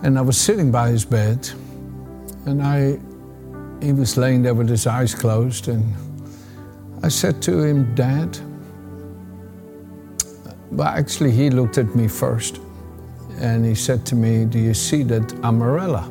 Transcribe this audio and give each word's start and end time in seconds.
And 0.02 0.18
I 0.18 0.22
was 0.22 0.38
sitting 0.38 0.70
by 0.70 0.88
his 0.88 1.04
bed, 1.04 1.46
and 2.46 2.62
I, 2.62 2.98
he 3.84 3.92
was 3.92 4.16
laying 4.16 4.40
there 4.40 4.54
with 4.54 4.70
his 4.70 4.86
eyes 4.86 5.14
closed, 5.14 5.68
and 5.68 5.94
I 7.02 7.08
said 7.08 7.42
to 7.42 7.62
him, 7.62 7.94
Dad, 7.94 8.38
but 10.72 10.96
actually, 10.96 11.32
he 11.32 11.50
looked 11.50 11.76
at 11.76 11.94
me 11.94 12.08
first 12.08 12.58
and 13.38 13.64
he 13.64 13.74
said 13.74 14.04
to 14.06 14.14
me, 14.14 14.44
Do 14.44 14.58
you 14.58 14.74
see 14.74 15.02
that 15.04 15.22
amarella? 15.42 16.08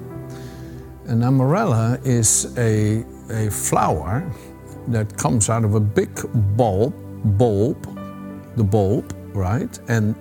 An 1.08 1.22
amarella 1.22 2.04
is 2.06 2.58
a, 2.58 3.06
a 3.30 3.50
flower 3.52 4.24
that 4.88 5.18
comes 5.18 5.50
out 5.50 5.64
of 5.64 5.76
a 5.76 5.80
big 5.80 6.10
bulb, 6.58 6.94
bulb, 7.38 7.84
the 8.56 8.64
bulb, 8.64 9.14
right? 9.34 9.80
And 9.88 10.16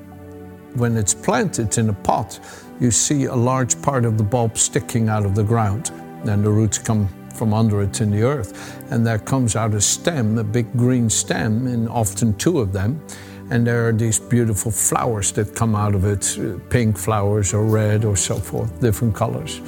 when 0.74 0.96
it's 0.96 1.14
planted 1.14 1.76
in 1.78 1.88
a 1.88 1.92
pot, 1.92 2.40
you 2.80 2.90
see 2.90 3.24
a 3.24 3.34
large 3.34 3.80
part 3.82 4.04
of 4.04 4.18
the 4.18 4.24
bulb 4.24 4.58
sticking 4.58 5.08
out 5.08 5.24
of 5.24 5.34
the 5.34 5.44
ground. 5.44 5.90
Then 6.24 6.42
the 6.42 6.50
roots 6.50 6.78
come 6.78 7.08
from 7.34 7.54
under 7.54 7.82
it 7.82 8.00
in 8.00 8.10
the 8.10 8.22
earth. 8.22 8.82
And 8.90 9.06
there 9.06 9.18
comes 9.18 9.56
out 9.56 9.74
a 9.74 9.80
stem, 9.80 10.38
a 10.38 10.44
big 10.44 10.72
green 10.76 11.08
stem, 11.10 11.66
and 11.66 11.88
often 11.88 12.34
two 12.36 12.60
of 12.60 12.72
them 12.72 13.00
and 13.52 13.66
there 13.66 13.86
are 13.86 13.92
these 13.92 14.18
beautiful 14.18 14.72
flowers 14.72 15.30
that 15.32 15.54
come 15.54 15.76
out 15.76 15.94
of 15.94 16.06
it 16.06 16.38
uh, 16.38 16.58
pink 16.70 16.96
flowers 16.96 17.52
or 17.52 17.66
red 17.66 18.02
or 18.02 18.16
so 18.16 18.36
forth, 18.36 18.80
different 18.80 19.14
colors. 19.14 19.60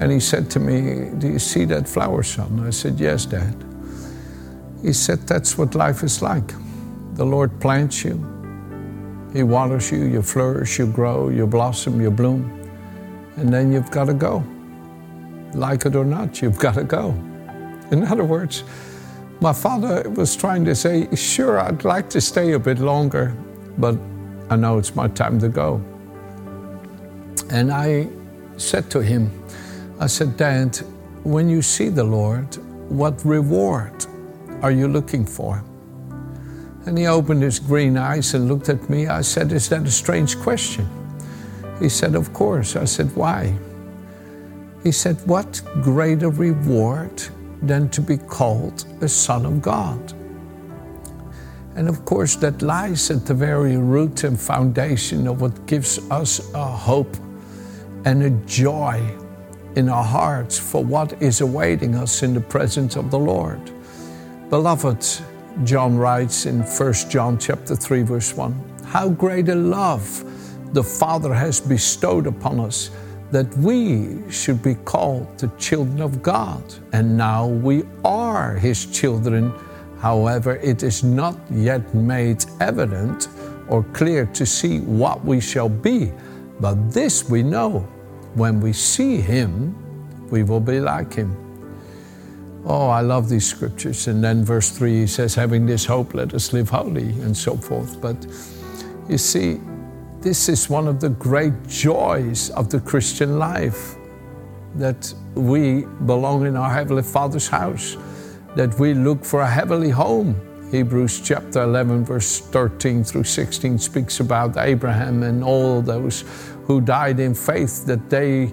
And 0.00 0.10
he 0.10 0.18
said 0.18 0.50
to 0.52 0.58
me, 0.58 1.10
Do 1.18 1.28
you 1.28 1.38
see 1.38 1.66
that 1.66 1.86
flower, 1.86 2.22
son? 2.22 2.66
I 2.66 2.70
said, 2.70 2.98
Yes, 2.98 3.26
Dad. 3.26 3.54
He 4.80 4.94
said, 4.94 5.18
That's 5.26 5.58
what 5.58 5.74
life 5.74 6.02
is 6.02 6.22
like. 6.22 6.54
The 7.16 7.26
Lord 7.26 7.60
plants 7.60 8.04
you, 8.04 8.16
He 9.34 9.42
waters 9.42 9.92
you, 9.92 10.04
you 10.04 10.22
flourish, 10.22 10.78
you 10.78 10.86
grow, 10.86 11.28
you 11.28 11.46
blossom, 11.46 12.00
you 12.00 12.10
bloom, 12.10 12.42
and 13.36 13.52
then 13.52 13.70
you've 13.70 13.90
got 13.90 14.06
to 14.06 14.14
go. 14.14 14.42
Like 15.52 15.84
it 15.84 15.94
or 15.94 16.06
not, 16.06 16.40
you've 16.40 16.58
got 16.58 16.76
to 16.76 16.84
go. 16.84 17.10
In 17.90 18.02
other 18.04 18.24
words, 18.24 18.64
my 19.40 19.52
father 19.52 20.08
was 20.10 20.36
trying 20.36 20.64
to 20.64 20.74
say, 20.74 21.08
Sure, 21.14 21.60
I'd 21.60 21.84
like 21.84 22.08
to 22.10 22.20
stay 22.20 22.52
a 22.52 22.58
bit 22.58 22.78
longer, 22.78 23.34
but 23.78 23.98
I 24.50 24.56
know 24.56 24.78
it's 24.78 24.94
my 24.94 25.08
time 25.08 25.38
to 25.40 25.48
go. 25.48 25.82
And 27.50 27.72
I 27.72 28.08
said 28.56 28.90
to 28.90 29.00
him, 29.00 29.30
I 30.00 30.06
said, 30.06 30.36
Dad, 30.36 30.76
when 31.24 31.48
you 31.48 31.62
see 31.62 31.88
the 31.88 32.04
Lord, 32.04 32.56
what 32.88 33.24
reward 33.24 34.06
are 34.62 34.70
you 34.70 34.88
looking 34.88 35.24
for? 35.24 35.62
And 36.86 36.98
he 36.98 37.06
opened 37.06 37.42
his 37.42 37.58
green 37.58 37.96
eyes 37.96 38.34
and 38.34 38.48
looked 38.48 38.68
at 38.68 38.88
me. 38.90 39.06
I 39.06 39.22
said, 39.22 39.52
Is 39.52 39.68
that 39.70 39.82
a 39.82 39.90
strange 39.90 40.38
question? 40.38 40.86
He 41.80 41.88
said, 41.88 42.14
Of 42.14 42.32
course. 42.32 42.76
I 42.76 42.84
said, 42.84 43.14
Why? 43.16 43.54
He 44.82 44.92
said, 44.92 45.16
What 45.26 45.62
greater 45.82 46.28
reward 46.28 47.22
than 47.66 47.88
to 47.90 48.00
be 48.00 48.16
called 48.16 48.84
a 49.00 49.08
son 49.08 49.46
of 49.46 49.62
God. 49.62 50.12
And 51.76 51.88
of 51.88 52.04
course, 52.04 52.36
that 52.36 52.62
lies 52.62 53.10
at 53.10 53.26
the 53.26 53.34
very 53.34 53.76
root 53.76 54.24
and 54.24 54.38
foundation 54.38 55.26
of 55.26 55.40
what 55.40 55.66
gives 55.66 55.98
us 56.10 56.52
a 56.54 56.64
hope 56.64 57.16
and 58.04 58.22
a 58.22 58.30
joy 58.46 59.02
in 59.76 59.88
our 59.88 60.04
hearts 60.04 60.58
for 60.58 60.84
what 60.84 61.20
is 61.20 61.40
awaiting 61.40 61.96
us 61.96 62.22
in 62.22 62.32
the 62.34 62.40
presence 62.40 62.96
of 62.96 63.10
the 63.10 63.18
Lord. 63.18 63.60
Beloved, 64.50 65.04
John 65.64 65.96
writes 65.96 66.46
in 66.46 66.62
1 66.62 66.92
John 67.08 67.38
chapter 67.38 67.74
3 67.74 68.02
verse 68.02 68.34
1, 68.36 68.52
how 68.86 69.08
great 69.08 69.48
a 69.48 69.54
love 69.54 70.24
the 70.74 70.82
Father 70.82 71.32
has 71.32 71.60
bestowed 71.60 72.26
upon 72.26 72.60
us 72.60 72.90
that 73.34 73.52
we 73.58 74.22
should 74.30 74.62
be 74.62 74.76
called 74.84 75.26
the 75.38 75.48
children 75.58 76.00
of 76.00 76.22
God. 76.22 76.62
And 76.92 77.16
now 77.16 77.48
we 77.48 77.82
are 78.04 78.54
His 78.54 78.86
children. 78.86 79.52
However, 79.98 80.54
it 80.62 80.84
is 80.84 81.02
not 81.02 81.36
yet 81.50 81.82
made 81.92 82.44
evident 82.60 83.26
or 83.66 83.82
clear 83.92 84.26
to 84.26 84.46
see 84.46 84.78
what 84.78 85.24
we 85.24 85.40
shall 85.40 85.68
be. 85.68 86.12
But 86.60 86.92
this 86.92 87.28
we 87.28 87.42
know 87.42 87.80
when 88.34 88.60
we 88.60 88.72
see 88.72 89.16
Him, 89.16 89.74
we 90.30 90.44
will 90.44 90.60
be 90.60 90.78
like 90.78 91.12
Him. 91.12 91.34
Oh, 92.64 92.88
I 92.88 93.00
love 93.00 93.28
these 93.28 93.48
scriptures. 93.48 94.06
And 94.06 94.22
then 94.22 94.44
verse 94.44 94.70
3 94.70 95.00
he 95.00 95.06
says, 95.08 95.34
Having 95.34 95.66
this 95.66 95.84
hope, 95.84 96.14
let 96.14 96.34
us 96.34 96.52
live 96.52 96.70
holy, 96.70 97.10
and 97.24 97.36
so 97.36 97.56
forth. 97.56 98.00
But 98.00 98.16
you 99.08 99.18
see, 99.18 99.58
this 100.24 100.48
is 100.48 100.70
one 100.70 100.88
of 100.88 101.00
the 101.00 101.10
great 101.10 101.52
joys 101.68 102.48
of 102.50 102.70
the 102.70 102.80
Christian 102.80 103.38
life 103.38 103.94
that 104.76 105.12
we 105.34 105.82
belong 106.06 106.46
in 106.46 106.56
our 106.56 106.72
Heavenly 106.72 107.02
Father's 107.02 107.46
house, 107.46 107.98
that 108.56 108.78
we 108.78 108.94
look 108.94 109.22
for 109.22 109.42
a 109.42 109.46
heavenly 109.46 109.90
home. 109.90 110.34
Hebrews 110.70 111.20
chapter 111.20 111.62
11, 111.64 112.06
verse 112.06 112.40
13 112.40 113.04
through 113.04 113.24
16 113.24 113.78
speaks 113.78 114.20
about 114.20 114.56
Abraham 114.56 115.24
and 115.24 115.44
all 115.44 115.82
those 115.82 116.24
who 116.64 116.80
died 116.80 117.20
in 117.20 117.34
faith, 117.34 117.84
that 117.84 118.08
they 118.08 118.50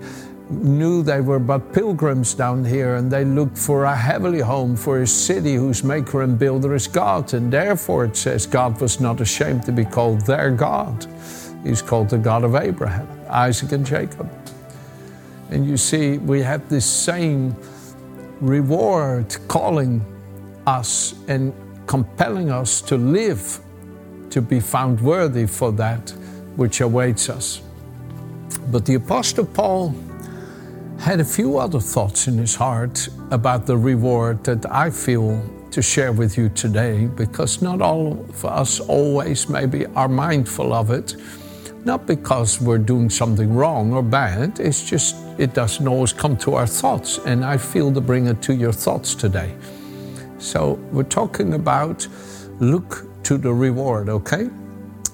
knew 0.50 1.02
they 1.02 1.22
were 1.22 1.40
but 1.40 1.72
pilgrims 1.72 2.34
down 2.34 2.66
here 2.66 2.96
and 2.96 3.10
they 3.10 3.24
looked 3.24 3.58
for 3.58 3.86
a 3.86 3.96
heavenly 3.96 4.42
home, 4.42 4.76
for 4.76 5.04
a 5.04 5.08
city 5.08 5.54
whose 5.54 5.86
maker 5.86 6.24
and 6.24 6.38
builder 6.38 6.76
is 6.76 6.86
God. 6.86 7.34
And 7.34 7.52
therefore 7.52 8.04
it 8.04 8.18
says 8.18 8.46
God 8.46 8.82
was 8.82 9.00
not 9.00 9.22
ashamed 9.22 9.64
to 9.68 9.72
be 9.72 9.86
called 9.86 10.26
their 10.26 10.52
God. 10.52 11.08
He's 11.64 11.82
called 11.82 12.10
the 12.10 12.18
God 12.18 12.44
of 12.44 12.56
Abraham, 12.56 13.08
Isaac, 13.30 13.72
and 13.72 13.86
Jacob. 13.86 14.30
And 15.50 15.66
you 15.66 15.78
see, 15.78 16.18
we 16.18 16.42
have 16.42 16.68
this 16.70 16.86
same 16.86 17.56
reward 18.40 19.36
calling 19.48 20.04
us 20.66 21.14
and 21.28 21.54
compelling 21.86 22.50
us 22.50 22.82
to 22.82 22.98
live, 22.98 23.60
to 24.30 24.42
be 24.42 24.60
found 24.60 25.02
worthy 25.02 25.46
for 25.46 25.72
that 25.74 26.10
which 26.56 26.82
awaits 26.82 27.30
us. 27.30 27.62
But 28.72 28.86
the 28.86 28.96
Apostle 28.96 29.46
Paul 29.46 29.96
had 31.00 31.20
a 31.20 31.26
few 31.26 31.58
other 31.58 31.80
thoughts 31.80 32.28
in 32.28 32.38
his 32.38 32.56
heart 32.56 33.10
about 33.32 33.66
the 33.66 33.76
reward 33.78 34.44
that 34.44 34.72
I 34.72 34.90
feel 34.90 35.44
to 35.72 35.82
share 35.82 36.12
with 36.12 36.38
you 36.38 36.50
today 36.50 37.08
because 37.08 37.62
not 37.62 37.82
all 37.82 38.12
of 38.12 38.46
us 38.46 38.80
always 38.80 39.50
maybe 39.50 39.86
are 39.88 40.08
mindful 40.08 40.74
of 40.74 40.92
it 40.92 41.16
not 41.86 42.06
because 42.06 42.62
we're 42.62 42.78
doing 42.78 43.10
something 43.10 43.54
wrong 43.54 43.94
or 43.94 44.04
bad, 44.04 44.60
it's 44.60 44.88
just 44.88 45.16
it 45.38 45.54
doesn't 45.54 45.88
always 45.88 46.14
come 46.14 46.38
to 46.38 46.56
our 46.56 46.68
thoughts. 46.68 47.20
And 47.26 47.44
I 47.44 47.58
feel 47.58 47.92
to 47.94 48.02
bring 48.02 48.28
it 48.28 48.42
to 48.44 48.54
your 48.54 48.74
thoughts 48.74 49.16
today. 49.16 49.56
So 50.38 50.74
we're 50.92 51.04
talking 51.04 51.54
about 51.54 52.08
look 52.60 53.06
to 53.24 53.38
the 53.38 53.54
reward, 53.54 54.10
okay? 54.10 54.50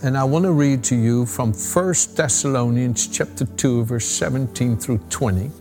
And 0.04 0.18
I 0.18 0.24
want 0.24 0.46
to 0.46 0.52
read 0.52 0.84
to 0.86 0.96
you 0.96 1.26
from 1.26 1.54
1 1.54 1.94
Thessalonians 2.16 3.08
chapter 3.08 3.46
2, 3.46 3.86
verse 3.86 4.06
17 4.06 4.78
through 4.78 5.00
20. 5.10 5.52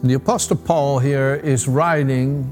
And 0.00 0.10
the 0.10 0.14
Apostle 0.14 0.56
Paul 0.56 0.98
here 0.98 1.34
is 1.34 1.68
writing, 1.68 2.50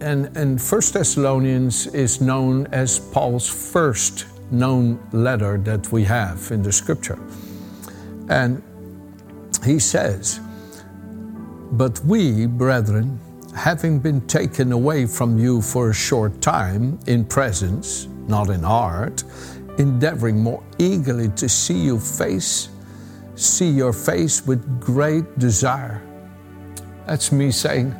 and, 0.00 0.36
and 0.36 0.60
1 0.60 0.80
Thessalonians 0.92 1.86
is 1.88 2.20
known 2.20 2.66
as 2.68 2.98
Paul's 2.98 3.48
first 3.48 4.26
known 4.50 4.98
letter 5.12 5.58
that 5.58 5.90
we 5.92 6.04
have 6.04 6.50
in 6.50 6.62
the 6.62 6.72
scripture. 6.72 7.18
And 8.28 8.62
he 9.64 9.78
says, 9.78 10.40
But 11.72 12.00
we, 12.04 12.46
brethren, 12.46 13.18
having 13.54 13.98
been 13.98 14.20
taken 14.26 14.72
away 14.72 15.06
from 15.06 15.38
you 15.38 15.62
for 15.62 15.90
a 15.90 15.94
short 15.94 16.40
time 16.40 16.98
in 17.06 17.24
presence, 17.24 18.06
not 18.28 18.50
in 18.50 18.62
heart, 18.62 19.24
endeavoring 19.78 20.38
more 20.40 20.62
eagerly 20.78 21.28
to 21.30 21.48
see 21.48 21.78
you 21.78 21.98
face 21.98 22.68
see 23.36 23.68
your 23.68 23.92
face 23.92 24.46
with 24.46 24.80
great 24.80 25.38
desire. 25.38 26.02
That's 27.06 27.32
me 27.32 27.50
saying, 27.50 27.94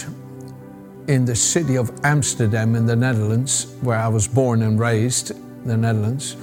in 1.08 1.24
the 1.24 1.36
city 1.36 1.76
of 1.76 1.90
Amsterdam 2.04 2.74
in 2.74 2.84
the 2.84 2.96
Netherlands, 2.96 3.76
where 3.80 3.98
I 3.98 4.08
was 4.08 4.26
born 4.26 4.62
and 4.62 4.78
raised, 4.78 5.32
the 5.64 5.76
Netherlands 5.76 6.36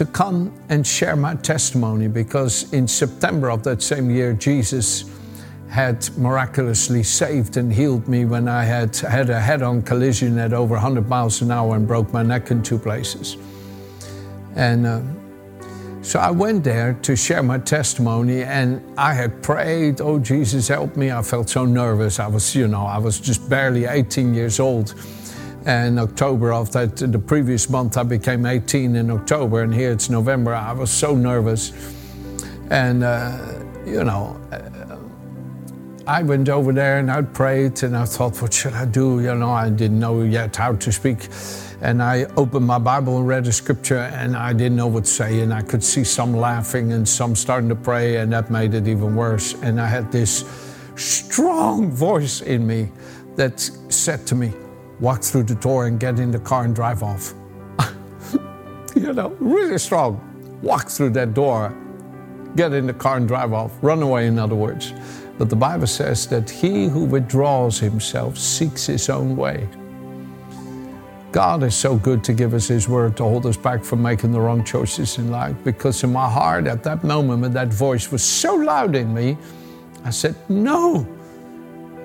to 0.00 0.06
come 0.06 0.50
and 0.70 0.86
share 0.86 1.14
my 1.14 1.34
testimony 1.34 2.08
because 2.08 2.72
in 2.72 2.88
September 2.88 3.50
of 3.50 3.62
that 3.64 3.82
same 3.82 4.08
year, 4.10 4.32
Jesus 4.32 5.04
had 5.68 6.08
miraculously 6.16 7.02
saved 7.02 7.58
and 7.58 7.70
healed 7.70 8.08
me 8.08 8.24
when 8.24 8.48
I 8.48 8.64
had 8.64 8.96
had 8.96 9.28
a 9.28 9.38
head 9.38 9.60
on 9.60 9.82
collision 9.82 10.38
at 10.38 10.54
over 10.54 10.72
100 10.72 11.06
miles 11.06 11.42
an 11.42 11.50
hour 11.50 11.76
and 11.76 11.86
broke 11.86 12.14
my 12.14 12.22
neck 12.22 12.50
in 12.50 12.62
two 12.62 12.78
places. 12.78 13.36
And 14.56 14.86
uh, 14.86 15.02
so 16.02 16.18
I 16.18 16.30
went 16.30 16.64
there 16.64 16.94
to 17.02 17.14
share 17.14 17.42
my 17.42 17.58
testimony, 17.58 18.42
and 18.42 18.82
I 18.98 19.12
had 19.12 19.42
prayed, 19.42 20.00
Oh, 20.00 20.18
Jesus, 20.18 20.68
help 20.68 20.96
me. 20.96 21.10
I 21.10 21.22
felt 21.22 21.50
so 21.50 21.66
nervous. 21.66 22.18
I 22.18 22.26
was, 22.26 22.54
you 22.54 22.68
know, 22.68 22.86
I 22.86 22.98
was 22.98 23.20
just 23.20 23.48
barely 23.48 23.84
18 23.84 24.32
years 24.34 24.60
old. 24.60 24.94
And 25.66 26.00
October 26.00 26.54
of 26.54 26.72
that 26.72 26.96
the 26.96 27.18
previous 27.18 27.68
month 27.68 27.98
I 27.98 28.02
became 28.02 28.46
18 28.46 28.96
in 28.96 29.10
October 29.10 29.62
and 29.62 29.74
here 29.74 29.92
it's 29.92 30.08
November. 30.08 30.54
I 30.54 30.72
was 30.72 30.90
so 30.90 31.14
nervous. 31.14 31.72
And 32.70 33.04
uh, 33.04 33.60
you 33.84 34.02
know 34.02 34.40
uh, 34.52 34.96
I 36.06 36.22
went 36.22 36.48
over 36.48 36.72
there 36.72 36.98
and 36.98 37.10
I 37.10 37.20
prayed 37.22 37.82
and 37.82 37.94
I 37.94 38.06
thought 38.06 38.40
what 38.40 38.54
should 38.54 38.72
I 38.72 38.86
do? 38.86 39.20
You 39.20 39.34
know 39.34 39.50
I 39.50 39.68
didn't 39.68 40.00
know 40.00 40.22
yet 40.22 40.56
how 40.56 40.76
to 40.76 40.90
speak 40.90 41.28
and 41.82 42.02
I 42.02 42.24
opened 42.36 42.66
my 42.66 42.78
Bible 42.78 43.18
and 43.18 43.26
read 43.26 43.46
a 43.46 43.52
scripture 43.52 43.98
and 43.98 44.36
I 44.36 44.52
didn't 44.52 44.76
know 44.76 44.86
what 44.86 45.04
to 45.04 45.10
say 45.10 45.40
and 45.40 45.52
I 45.52 45.62
could 45.62 45.82
see 45.82 46.04
some 46.04 46.36
laughing 46.36 46.92
and 46.92 47.08
some 47.08 47.34
starting 47.34 47.68
to 47.70 47.74
pray 47.74 48.16
and 48.16 48.32
that 48.32 48.50
made 48.50 48.74
it 48.74 48.86
even 48.86 49.16
worse 49.16 49.54
and 49.62 49.80
I 49.80 49.86
had 49.86 50.12
this 50.12 50.44
strong 50.96 51.90
voice 51.90 52.42
in 52.42 52.66
me 52.66 52.90
that 53.36 53.60
said 53.88 54.26
to 54.26 54.34
me 54.34 54.52
walk 55.00 55.22
through 55.22 55.44
the 55.44 55.54
door 55.54 55.86
and 55.86 55.98
get 55.98 56.18
in 56.18 56.30
the 56.30 56.38
car 56.38 56.64
and 56.64 56.74
drive 56.74 57.02
off. 57.02 57.32
you 58.94 59.12
know, 59.12 59.30
really 59.40 59.78
strong. 59.78 60.20
Walk 60.62 60.88
through 60.88 61.10
that 61.10 61.32
door, 61.32 61.74
get 62.54 62.72
in 62.74 62.86
the 62.86 62.92
car 62.92 63.16
and 63.16 63.26
drive 63.26 63.52
off. 63.52 63.72
Run 63.82 64.02
away, 64.02 64.26
in 64.26 64.38
other 64.38 64.54
words. 64.54 64.92
But 65.38 65.48
the 65.48 65.56
Bible 65.56 65.86
says 65.86 66.26
that 66.26 66.50
he 66.50 66.86
who 66.86 67.06
withdraws 67.06 67.78
himself 67.78 68.36
seeks 68.36 68.86
his 68.86 69.08
own 69.08 69.36
way. 69.36 69.66
God 71.32 71.62
is 71.62 71.76
so 71.76 71.96
good 71.96 72.24
to 72.24 72.32
give 72.32 72.54
us 72.54 72.66
His 72.66 72.88
word 72.88 73.16
to 73.18 73.22
hold 73.22 73.46
us 73.46 73.56
back 73.56 73.84
from 73.84 74.02
making 74.02 74.32
the 74.32 74.40
wrong 74.40 74.64
choices 74.64 75.18
in 75.18 75.30
life. 75.30 75.56
Because 75.62 76.02
in 76.02 76.12
my 76.12 76.28
heart, 76.28 76.66
at 76.66 76.82
that 76.82 77.04
moment, 77.04 77.42
when 77.42 77.52
that 77.52 77.68
voice 77.68 78.10
was 78.10 78.22
so 78.22 78.54
loud 78.54 78.96
in 78.96 79.14
me, 79.14 79.36
I 80.04 80.10
said, 80.10 80.34
No, 80.48 81.06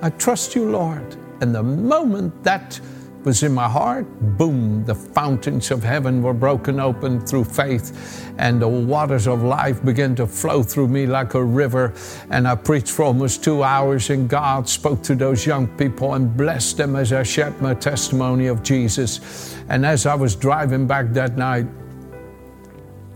I 0.02 0.12
trust 0.12 0.56
you, 0.56 0.70
Lord. 0.70 1.16
And 1.42 1.56
the 1.56 1.64
moment 1.64 2.44
that 2.44 2.80
was 3.26 3.42
in 3.42 3.54
my 3.54 3.68
heart, 3.68 4.06
boom, 4.38 4.86
the 4.86 4.94
fountains 4.94 5.72
of 5.72 5.84
heaven 5.84 6.22
were 6.22 6.34
broken 6.34 6.80
open 6.80 7.20
through 7.20 7.44
faith, 7.44 8.24
and 8.38 8.62
the 8.62 8.68
waters 8.68 9.28
of 9.28 9.42
life 9.42 9.84
began 9.84 10.16
to 10.16 10.28
flow 10.28 10.62
through 10.62 10.88
me 10.88 11.08
like 11.08 11.34
a 11.34 11.44
river. 11.44 11.94
And 12.30 12.48
I 12.48 12.56
preached 12.56 12.92
for 12.92 13.04
almost 13.04 13.44
two 13.44 13.64
hours, 13.64 14.12
and 14.12 14.30
God 14.30 14.70
spoke 14.70 15.02
to 15.04 15.16
those 15.16 15.46
young 15.46 15.68
people 15.78 16.14
and 16.14 16.38
blessed 16.38 16.78
them 16.78 16.96
as 16.96 17.12
I 17.12 17.24
shared 17.24 17.60
my 17.62 17.74
testimony 17.74 18.46
of 18.46 18.62
Jesus. 18.62 19.58
And 19.70 19.86
as 19.86 20.06
I 20.06 20.14
was 20.14 20.36
driving 20.36 20.86
back 20.86 21.12
that 21.14 21.36
night, 21.36 21.66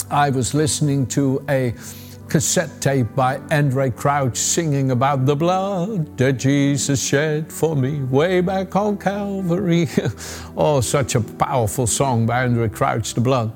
I 0.10 0.32
was 0.32 0.56
listening 0.56 1.06
to 1.08 1.46
a 1.48 1.76
cassette 2.30 2.80
tape 2.80 3.08
by 3.16 3.40
Andraé 3.50 3.96
Crouch 3.96 4.38
singing 4.38 4.92
about 4.92 5.26
the 5.26 5.36
blood 5.36 6.16
that 6.18 6.34
Jesus 6.34 7.04
shed 7.04 7.52
for 7.52 7.76
me 7.76 8.04
way 8.04 8.40
back 8.42 8.76
on 8.76 8.98
Calvary. 8.98 9.88
oh, 10.56 10.80
such 10.80 11.16
a 11.16 11.22
powerful 11.22 11.88
song 11.88 12.28
by 12.28 12.48
Andraé 12.48 12.72
Crouch, 12.72 13.16
The 13.16 13.22
Blood. 13.22 13.52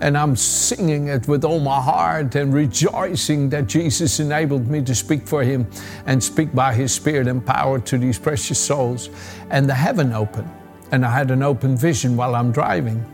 And 0.00 0.16
I'm 0.16 0.36
singing 0.36 1.08
it 1.08 1.28
with 1.28 1.44
all 1.44 1.60
my 1.60 1.80
heart 1.80 2.34
and 2.34 2.54
rejoicing 2.54 3.50
that 3.50 3.66
Jesus 3.66 4.20
enabled 4.20 4.68
me 4.68 4.82
to 4.84 4.94
speak 4.94 5.26
for 5.26 5.42
Him 5.42 5.66
and 6.06 6.22
speak 6.22 6.54
by 6.54 6.72
His 6.72 6.92
Spirit 6.92 7.28
and 7.28 7.44
power 7.44 7.78
to 7.80 7.98
these 7.98 8.18
precious 8.18 8.58
souls. 8.58 9.10
And 9.50 9.68
the 9.68 9.74
heaven 9.74 10.12
opened, 10.12 10.50
and 10.92 11.04
I 11.04 11.10
had 11.10 11.30
an 11.30 11.42
open 11.42 11.76
vision 11.76 12.16
while 12.16 12.34
I'm 12.34 12.52
driving 12.52 13.04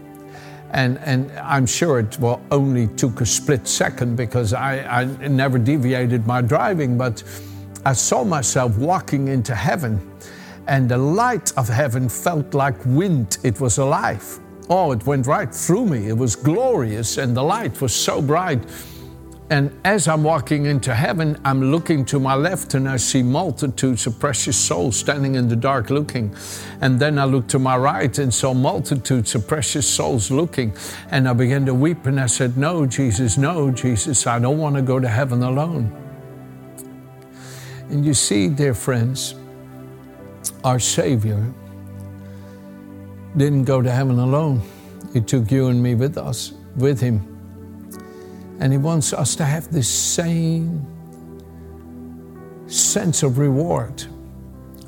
and, 0.74 0.98
and 0.98 1.30
I'm 1.38 1.66
sure 1.66 2.00
it 2.00 2.18
well, 2.18 2.42
only 2.50 2.88
took 2.88 3.20
a 3.20 3.26
split 3.26 3.66
second 3.68 4.16
because 4.16 4.52
I, 4.52 5.02
I 5.02 5.04
never 5.28 5.56
deviated 5.56 6.26
my 6.26 6.42
driving, 6.42 6.98
but 6.98 7.22
I 7.86 7.92
saw 7.92 8.24
myself 8.24 8.76
walking 8.76 9.28
into 9.28 9.54
heaven, 9.54 10.00
and 10.66 10.88
the 10.88 10.98
light 10.98 11.52
of 11.56 11.68
heaven 11.68 12.08
felt 12.08 12.54
like 12.54 12.74
wind. 12.84 13.38
It 13.44 13.60
was 13.60 13.78
alive. 13.78 14.40
Oh, 14.68 14.90
it 14.90 15.06
went 15.06 15.28
right 15.28 15.54
through 15.54 15.86
me. 15.86 16.08
It 16.08 16.16
was 16.16 16.34
glorious, 16.34 17.18
and 17.18 17.36
the 17.36 17.42
light 17.42 17.80
was 17.80 17.94
so 17.94 18.20
bright. 18.20 18.64
And 19.50 19.78
as 19.84 20.08
I'm 20.08 20.22
walking 20.22 20.64
into 20.66 20.94
heaven, 20.94 21.38
I'm 21.44 21.70
looking 21.70 22.06
to 22.06 22.18
my 22.18 22.34
left 22.34 22.72
and 22.72 22.88
I 22.88 22.96
see 22.96 23.22
multitudes 23.22 24.06
of 24.06 24.18
precious 24.18 24.56
souls 24.56 24.96
standing 24.96 25.34
in 25.34 25.48
the 25.48 25.56
dark 25.56 25.90
looking. 25.90 26.34
And 26.80 26.98
then 26.98 27.18
I 27.18 27.24
look 27.24 27.46
to 27.48 27.58
my 27.58 27.76
right 27.76 28.18
and 28.18 28.32
saw 28.32 28.54
multitudes 28.54 29.34
of 29.34 29.46
precious 29.46 29.86
souls 29.86 30.30
looking. 30.30 30.74
And 31.10 31.28
I 31.28 31.34
began 31.34 31.66
to 31.66 31.74
weep 31.74 32.06
and 32.06 32.18
I 32.18 32.26
said, 32.26 32.56
No, 32.56 32.86
Jesus, 32.86 33.36
no, 33.36 33.70
Jesus, 33.70 34.26
I 34.26 34.38
don't 34.38 34.58
want 34.58 34.76
to 34.76 34.82
go 34.82 34.98
to 34.98 35.08
heaven 35.08 35.42
alone. 35.42 35.92
And 37.90 38.04
you 38.04 38.14
see, 38.14 38.48
dear 38.48 38.72
friends, 38.72 39.34
our 40.64 40.78
Savior 40.78 41.52
didn't 43.36 43.64
go 43.64 43.82
to 43.82 43.90
heaven 43.90 44.18
alone. 44.18 44.62
He 45.12 45.20
took 45.20 45.50
you 45.50 45.68
and 45.68 45.82
me 45.82 45.94
with 45.94 46.16
us, 46.16 46.54
with 46.76 46.98
Him. 46.98 47.33
And 48.60 48.72
He 48.72 48.78
wants 48.78 49.12
us 49.12 49.34
to 49.36 49.44
have 49.44 49.72
this 49.72 49.88
same 49.88 50.86
sense 52.66 53.22
of 53.22 53.38
reward. 53.38 54.04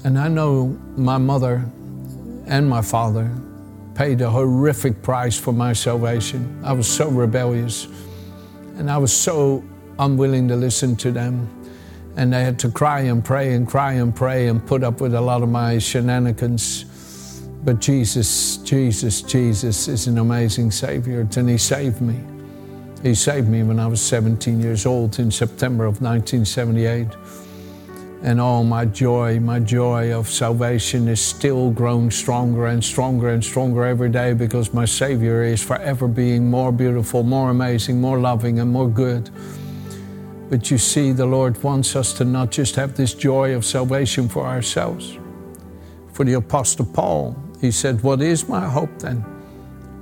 And 0.04 0.18
I 0.18 0.28
know 0.28 0.78
my 0.96 1.18
mother 1.18 1.64
and 2.46 2.68
my 2.68 2.82
father 2.82 3.30
paid 3.94 4.20
a 4.20 4.30
horrific 4.30 5.02
price 5.02 5.38
for 5.38 5.52
my 5.52 5.72
salvation. 5.72 6.60
I 6.64 6.72
was 6.72 6.86
so 6.86 7.08
rebellious 7.08 7.88
and 8.76 8.90
I 8.90 8.98
was 8.98 9.12
so 9.12 9.64
unwilling 9.98 10.48
to 10.48 10.56
listen 10.56 10.96
to 10.96 11.10
them. 11.10 11.48
And 12.16 12.32
they 12.32 12.44
had 12.44 12.58
to 12.60 12.70
cry 12.70 13.00
and 13.00 13.24
pray 13.24 13.54
and 13.54 13.66
cry 13.66 13.94
and 13.94 14.14
pray 14.14 14.48
and 14.48 14.64
put 14.64 14.82
up 14.82 15.00
with 15.00 15.14
a 15.14 15.20
lot 15.20 15.42
of 15.42 15.48
my 15.48 15.78
shenanigans. 15.78 16.84
But 17.64 17.80
Jesus, 17.80 18.58
Jesus, 18.58 19.22
Jesus 19.22 19.88
is 19.88 20.06
an 20.06 20.18
amazing 20.18 20.70
Savior, 20.70 21.26
and 21.36 21.48
He 21.48 21.58
saved 21.58 22.00
me. 22.00 22.35
He 23.02 23.14
saved 23.14 23.48
me 23.48 23.62
when 23.62 23.78
I 23.78 23.86
was 23.86 24.00
17 24.00 24.60
years 24.60 24.86
old 24.86 25.18
in 25.18 25.30
September 25.30 25.84
of 25.84 26.00
1978. 26.00 27.08
And 28.22 28.40
oh, 28.40 28.64
my 28.64 28.86
joy, 28.86 29.38
my 29.38 29.60
joy 29.60 30.12
of 30.12 30.28
salvation 30.28 31.06
is 31.06 31.20
still 31.20 31.70
growing 31.70 32.10
stronger 32.10 32.66
and 32.66 32.82
stronger 32.82 33.28
and 33.28 33.44
stronger 33.44 33.84
every 33.84 34.08
day 34.08 34.32
because 34.32 34.72
my 34.72 34.86
Savior 34.86 35.44
is 35.44 35.62
forever 35.62 36.08
being 36.08 36.50
more 36.50 36.72
beautiful, 36.72 37.22
more 37.22 37.50
amazing, 37.50 38.00
more 38.00 38.18
loving, 38.18 38.58
and 38.58 38.72
more 38.72 38.88
good. 38.88 39.30
But 40.48 40.70
you 40.70 40.78
see, 40.78 41.12
the 41.12 41.26
Lord 41.26 41.62
wants 41.62 41.94
us 41.94 42.12
to 42.14 42.24
not 42.24 42.50
just 42.50 42.74
have 42.76 42.96
this 42.96 43.14
joy 43.14 43.54
of 43.54 43.64
salvation 43.64 44.28
for 44.28 44.46
ourselves. 44.46 45.18
For 46.12 46.24
the 46.24 46.34
Apostle 46.34 46.86
Paul, 46.86 47.36
he 47.60 47.70
said, 47.70 48.02
What 48.02 48.22
is 48.22 48.48
my 48.48 48.66
hope 48.66 48.98
then? 48.98 49.24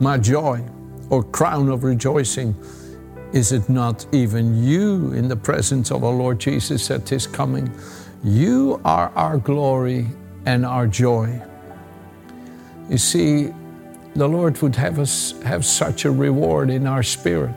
My 0.01 0.17
joy 0.17 0.65
or 1.11 1.25
crown 1.25 1.69
of 1.69 1.83
rejoicing? 1.83 2.55
Is 3.35 3.51
it 3.51 3.69
not 3.69 4.07
even 4.13 4.63
you 4.63 5.13
in 5.13 5.27
the 5.27 5.35
presence 5.35 5.91
of 5.91 6.05
our 6.05 6.13
Lord 6.13 6.39
Jesus 6.39 6.89
at 6.93 7.09
his 7.09 7.27
coming? 7.27 7.69
You 8.23 8.81
are 8.85 9.11
our 9.17 9.39
glory 9.39 10.07
and 10.47 10.65
our 10.65 10.87
joy. 10.87 11.43
You 12.89 12.97
see, 12.97 13.53
the 14.15 14.29
Lord 14.29 14.63
would 14.63 14.77
have 14.77 15.01
us 15.01 15.35
have 15.43 15.65
such 15.65 16.05
a 16.05 16.13
reward 16.13 16.71
in 16.71 16.87
our 16.87 17.03
spirit. 17.03 17.55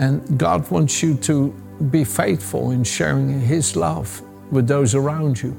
And 0.00 0.36
God 0.36 0.68
wants 0.68 1.00
you 1.00 1.14
to 1.18 1.50
be 1.92 2.02
faithful 2.02 2.72
in 2.72 2.82
sharing 2.82 3.40
His 3.40 3.76
love 3.76 4.20
with 4.50 4.66
those 4.66 4.96
around 4.96 5.40
you. 5.40 5.56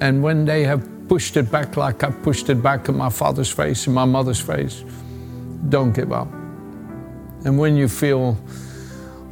And 0.00 0.22
when 0.22 0.46
they 0.46 0.64
have 0.64 0.88
pushed 1.08 1.36
it 1.36 1.50
back 1.50 1.76
like 1.76 2.02
I 2.02 2.10
pushed 2.10 2.48
it 2.48 2.62
back 2.62 2.88
in 2.88 2.96
my 2.96 3.10
father's 3.10 3.50
face 3.50 3.86
and 3.86 3.94
my 3.94 4.06
mother's 4.06 4.40
face, 4.40 4.82
don't 5.68 5.92
give 5.92 6.10
up. 6.10 6.41
And 7.44 7.58
when 7.58 7.76
you 7.76 7.88
feel, 7.88 8.36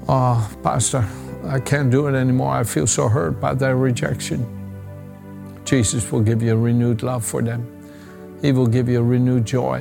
oh, 0.08 0.56
Pastor, 0.62 1.08
I 1.44 1.60
can't 1.60 1.90
do 1.90 2.06
it 2.06 2.14
anymore. 2.14 2.52
I 2.52 2.64
feel 2.64 2.86
so 2.86 3.08
hurt 3.08 3.40
by 3.40 3.54
their 3.54 3.76
rejection. 3.76 4.44
Jesus 5.64 6.10
will 6.10 6.20
give 6.20 6.42
you 6.42 6.52
a 6.52 6.56
renewed 6.56 7.02
love 7.02 7.24
for 7.24 7.42
them. 7.42 7.66
He 8.42 8.52
will 8.52 8.66
give 8.66 8.88
you 8.88 9.00
a 9.00 9.02
renewed 9.02 9.44
joy. 9.44 9.80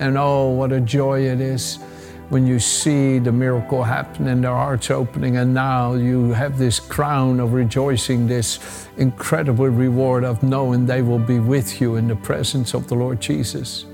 And 0.00 0.18
oh, 0.18 0.48
what 0.48 0.72
a 0.72 0.80
joy 0.80 1.20
it 1.26 1.40
is 1.40 1.78
when 2.32 2.46
you 2.46 2.58
see 2.58 3.18
the 3.18 3.30
miracle 3.30 3.82
happen 3.82 4.26
and 4.26 4.42
their 4.42 4.54
hearts 4.54 4.90
opening, 4.90 5.36
and 5.36 5.52
now 5.52 5.92
you 5.92 6.30
have 6.30 6.58
this 6.58 6.80
crown 6.80 7.38
of 7.38 7.52
rejoicing, 7.52 8.26
this 8.26 8.88
incredible 8.96 9.68
reward 9.68 10.24
of 10.24 10.42
knowing 10.42 10.86
they 10.86 11.02
will 11.02 11.18
be 11.18 11.38
with 11.38 11.78
you 11.78 11.96
in 11.96 12.08
the 12.08 12.16
presence 12.16 12.72
of 12.72 12.88
the 12.88 12.94
Lord 12.94 13.20
Jesus. 13.20 13.84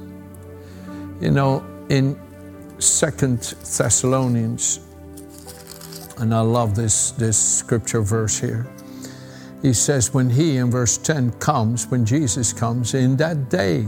You 1.20 1.32
know, 1.32 1.64
in 1.88 2.16
Second 2.78 3.40
Thessalonians 3.40 4.80
and 6.18 6.34
I 6.34 6.40
love 6.40 6.74
this, 6.74 7.12
this 7.12 7.38
scripture 7.38 8.00
verse 8.00 8.38
here. 8.38 8.66
He 9.62 9.72
says, 9.72 10.12
when 10.12 10.28
he, 10.28 10.56
in 10.56 10.70
verse 10.70 10.98
10, 10.98 11.32
comes, 11.32 11.86
when 11.86 12.04
Jesus 12.04 12.52
comes, 12.52 12.94
in 12.94 13.16
that 13.16 13.48
day, 13.48 13.86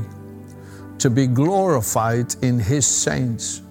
to 0.99 1.11
be 1.11 1.27
glorified 1.27 2.35
in 2.43 2.59
his 2.59 2.87
saints 2.87 3.63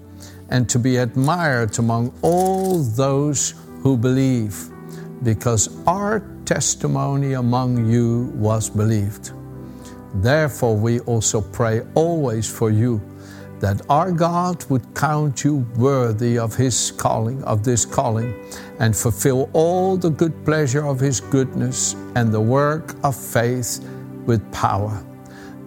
and 0.49 0.67
to 0.69 0.79
be 0.79 0.97
admired 0.97 1.77
among 1.79 2.13
all 2.21 2.79
those 2.79 3.53
who 3.81 3.97
believe, 3.97 4.69
because 5.23 5.69
our 5.85 6.21
testimony 6.45 7.33
among 7.33 7.89
you 7.89 8.31
was 8.35 8.69
believed. 8.69 9.31
Therefore, 10.15 10.75
we 10.75 10.99
also 11.01 11.39
pray 11.41 11.81
always 11.93 12.49
for 12.51 12.71
you 12.71 13.01
that 13.59 13.81
our 13.89 14.11
God 14.11 14.63
would 14.69 14.95
count 14.95 15.43
you 15.43 15.65
worthy 15.75 16.37
of 16.37 16.55
his 16.55 16.91
calling, 16.91 17.43
of 17.43 17.63
this 17.63 17.85
calling, 17.85 18.33
and 18.79 18.95
fulfill 18.95 19.49
all 19.53 19.97
the 19.97 20.09
good 20.09 20.45
pleasure 20.45 20.85
of 20.85 20.99
his 20.99 21.19
goodness 21.19 21.93
and 22.15 22.31
the 22.31 22.39
work 22.39 22.95
of 23.03 23.15
faith 23.15 23.85
with 24.25 24.49
power, 24.53 25.03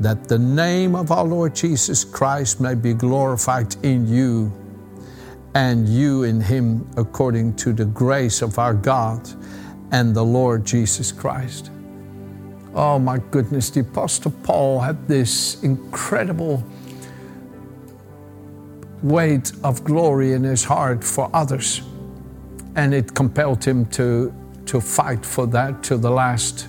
that 0.01 0.27
the 0.29 0.39
name 0.39 0.95
of 0.95 1.11
our 1.11 1.25
Lord 1.25 1.55
Jesus 1.55 2.05
Christ 2.05 2.61
may 2.61 2.75
be 2.75 2.95
glorified 2.95 3.77
in 3.85 4.09
you 4.09 4.51
and 5.55 5.87
you 5.87 6.23
in 6.23 6.41
him 6.41 6.89
according 6.97 7.55
to 7.57 7.75
the 7.75 7.85
grace 7.85 8.41
of 8.41 8.59
our 8.59 8.73
God 8.73 9.29
and 9.91 10.15
the 10.15 10.25
Lord 10.25 10.65
Jesus 10.65 11.13
Christ. 11.13 11.71
Oh 12.75 12.99
my 12.99 13.19
goodness, 13.31 13.69
the 13.69 13.81
Apostle 13.81 14.33
Paul 14.45 14.81
had 14.81 15.07
this 15.07 15.63
incredible 15.63 16.65
weight 19.03 19.53
of 19.65 19.83
glory 19.85 20.33
in 20.33 20.45
his 20.45 20.65
heart 20.65 21.03
for 21.03 21.29
others. 21.35 21.83
And 22.77 22.95
it 22.95 23.15
compelled 23.15 23.65
him 23.65 23.87
to, 23.87 24.33
to 24.67 24.81
fight 24.81 25.27
for 25.27 25.47
that 25.49 25.83
to 25.85 25.97
the 25.97 26.11
last 26.11 26.69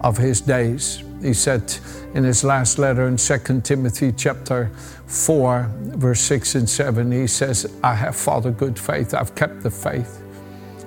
of 0.00 0.16
his 0.16 0.40
days. 0.40 1.02
He 1.22 1.34
said 1.34 1.74
in 2.14 2.24
his 2.24 2.44
last 2.44 2.78
letter 2.78 3.06
in 3.06 3.16
2 3.16 3.60
Timothy 3.62 4.12
chapter 4.12 4.70
4, 5.06 5.70
verse 5.96 6.20
6 6.20 6.54
and 6.56 6.68
7, 6.68 7.12
he 7.12 7.26
says, 7.26 7.72
I 7.82 7.94
have 7.94 8.16
fought 8.16 8.46
a 8.46 8.50
good 8.50 8.78
faith, 8.78 9.14
I've 9.14 9.34
kept 9.34 9.62
the 9.62 9.70
faith. 9.70 10.20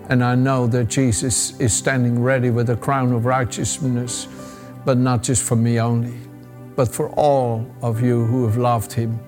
And 0.09 0.23
I 0.23 0.35
know 0.35 0.67
that 0.67 0.85
Jesus 0.87 1.59
is 1.59 1.73
standing 1.73 2.21
ready 2.21 2.51
with 2.51 2.69
a 2.69 2.75
crown 2.75 3.11
of 3.11 3.25
righteousness, 3.25 4.27
but 4.85 4.97
not 4.97 5.23
just 5.23 5.41
for 5.41 5.55
me 5.55 5.79
only, 5.79 6.13
but 6.75 6.87
for 6.87 7.09
all 7.11 7.65
of 7.81 8.03
you 8.03 8.25
who 8.25 8.45
have 8.45 8.57
loved 8.57 8.93
him 8.93 9.19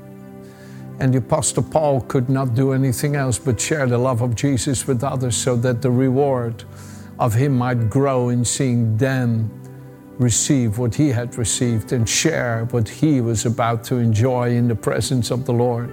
and 1.00 1.14
the 1.14 1.20
Apostle 1.20 1.64
Paul 1.64 2.02
could 2.02 2.30
not 2.30 2.56
do 2.56 2.74
anything 2.74 3.16
else 3.16 3.38
but 3.38 3.60
share 3.60 3.86
the 3.86 3.98
love 3.98 4.22
of 4.22 4.36
Jesus 4.36 4.88
with 4.88 5.04
others 5.04 5.38
so 5.38 5.56
that 5.58 5.82
the 5.82 5.92
reward 5.92 6.64
of 7.20 7.34
him 7.34 7.58
might 7.58 7.90
grow 7.90 8.30
in 8.30 8.44
seeing 8.44 8.98
them 8.98 9.52
receive 10.18 10.80
what 10.80 10.96
he 10.96 11.10
had 11.10 11.38
received 11.38 11.92
and 11.92 12.10
share 12.10 12.66
what 12.72 12.90
he 12.90 13.22
was 13.22 13.46
about 13.46 13.84
to 13.84 13.98
enjoy 13.98 14.50
in 14.50 14.68
the 14.68 14.76
presence 14.76 15.30
of 15.30 15.46
the 15.46 15.54
Lord. 15.54 15.90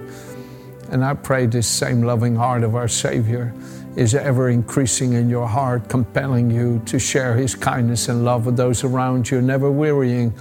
And 0.89 1.05
I 1.05 1.13
pray 1.13 1.45
this 1.45 1.67
same 1.67 2.01
loving 2.01 2.35
heart 2.35 2.63
of 2.63 2.75
our 2.75 2.87
Savior 2.87 3.53
is 3.95 4.15
ever 4.15 4.49
increasing 4.49 5.13
in 5.13 5.29
your 5.29 5.47
heart, 5.47 5.87
compelling 5.87 6.49
you 6.49 6.81
to 6.85 6.99
share 6.99 7.35
his 7.35 7.55
kindness 7.55 8.09
and 8.09 8.25
love 8.25 8.45
with 8.45 8.57
those 8.57 8.83
around 8.83 9.29
you, 9.29 9.41
never 9.41 9.71
wearying 9.71 10.33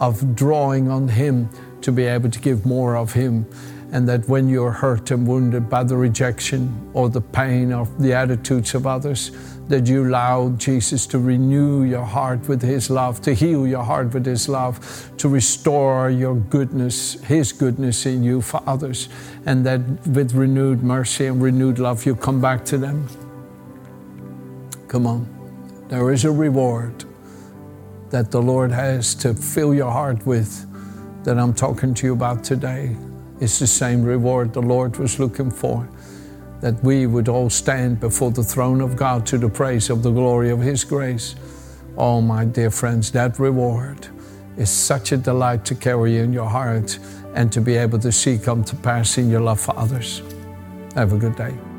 of 0.00 0.34
drawing 0.34 0.88
on 0.88 1.06
him 1.06 1.48
to 1.82 1.92
be 1.92 2.04
able 2.04 2.30
to 2.30 2.40
give 2.40 2.66
more 2.66 2.96
of 2.96 3.12
him 3.12 3.46
and 3.92 4.08
that 4.08 4.28
when 4.28 4.48
you're 4.48 4.70
hurt 4.70 5.10
and 5.10 5.26
wounded 5.26 5.68
by 5.68 5.82
the 5.82 5.96
rejection 5.96 6.90
or 6.94 7.08
the 7.08 7.20
pain 7.20 7.72
or 7.72 7.86
the 7.98 8.12
attitudes 8.12 8.74
of 8.74 8.86
others, 8.86 9.30
that 9.68 9.86
you 9.86 10.04
allow 10.06 10.50
Jesus 10.50 11.06
to 11.06 11.18
renew 11.18 11.84
your 11.84 12.04
heart 12.04 12.48
with 12.48 12.60
His 12.60 12.90
love, 12.90 13.20
to 13.22 13.34
heal 13.34 13.66
your 13.66 13.84
heart 13.84 14.12
with 14.12 14.26
His 14.26 14.48
love, 14.48 15.10
to 15.16 15.28
restore 15.28 16.10
your 16.10 16.34
goodness, 16.34 17.20
His 17.22 17.52
goodness 17.52 18.06
in 18.06 18.22
you 18.22 18.40
for 18.40 18.62
others, 18.66 19.08
and 19.46 19.64
that 19.66 19.80
with 20.08 20.34
renewed 20.34 20.82
mercy 20.82 21.26
and 21.26 21.40
renewed 21.40 21.78
love, 21.78 22.04
you 22.04 22.16
come 22.16 22.40
back 22.40 22.64
to 22.66 22.78
them. 22.78 23.06
Come 24.88 25.06
on. 25.06 25.26
There 25.88 26.12
is 26.12 26.24
a 26.24 26.32
reward 26.32 27.04
that 28.10 28.30
the 28.30 28.42
Lord 28.42 28.72
has 28.72 29.14
to 29.16 29.34
fill 29.34 29.72
your 29.72 29.90
heart 29.90 30.26
with 30.26 30.66
that 31.24 31.38
I'm 31.38 31.54
talking 31.54 31.94
to 31.94 32.06
you 32.06 32.12
about 32.12 32.42
today. 32.42 32.96
It's 33.40 33.58
the 33.58 33.66
same 33.66 34.02
reward 34.02 34.52
the 34.52 34.62
Lord 34.62 34.98
was 34.98 35.18
looking 35.18 35.50
for 35.50 35.88
that 36.60 36.82
we 36.84 37.06
would 37.06 37.28
all 37.28 37.48
stand 37.48 38.00
before 38.00 38.30
the 38.30 38.44
throne 38.44 38.80
of 38.80 38.94
God 38.96 39.24
to 39.26 39.38
the 39.38 39.48
praise 39.48 39.88
of 39.88 40.02
the 40.02 40.10
glory 40.10 40.50
of 40.50 40.60
His 40.60 40.84
grace. 40.84 41.34
Oh, 41.96 42.20
my 42.20 42.44
dear 42.44 42.70
friends, 42.70 43.10
that 43.12 43.38
reward 43.38 44.08
is 44.56 44.68
such 44.68 45.12
a 45.12 45.16
delight 45.16 45.64
to 45.64 45.74
carry 45.74 46.18
in 46.18 46.32
your 46.32 46.48
heart 46.48 46.98
and 47.34 47.50
to 47.52 47.60
be 47.60 47.76
able 47.76 47.98
to 48.00 48.12
see 48.12 48.38
come 48.38 48.62
to 48.64 48.76
pass 48.76 49.16
in 49.16 49.30
your 49.30 49.40
love 49.40 49.60
for 49.60 49.76
others. 49.78 50.22
Have 50.94 51.12
a 51.12 51.16
good 51.16 51.36
day. 51.36 51.69